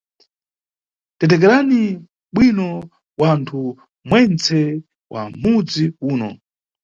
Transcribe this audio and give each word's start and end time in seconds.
Tetekerani 1.19 1.81
bwino 2.35 2.69
wanthu 3.21 3.61
mwentse 4.09 4.59
wa 5.13 5.21
mudzi 5.41 5.85
uno. 6.11 6.29